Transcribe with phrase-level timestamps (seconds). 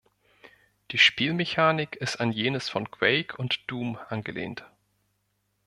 [0.89, 4.65] Die Spielmechanik ist an jenes von Quake und Doom angelehnt.